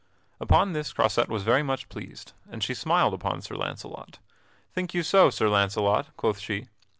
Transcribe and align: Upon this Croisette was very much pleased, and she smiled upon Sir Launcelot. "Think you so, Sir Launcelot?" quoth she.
Upon 0.39 0.73
this 0.73 0.93
Croisette 0.93 1.29
was 1.29 1.43
very 1.43 1.61
much 1.61 1.87
pleased, 1.87 2.33
and 2.49 2.63
she 2.63 2.73
smiled 2.73 3.13
upon 3.13 3.43
Sir 3.43 3.53
Launcelot. 3.55 4.17
"Think 4.73 4.95
you 4.95 5.03
so, 5.03 5.29
Sir 5.29 5.47
Launcelot?" 5.47 6.07
quoth 6.17 6.39
she. 6.39 6.69